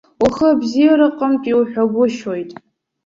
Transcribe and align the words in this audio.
Ухы 0.25 0.47
абзиараҟынтә 0.53 1.47
иуҳәагәышьоит. 1.49 2.51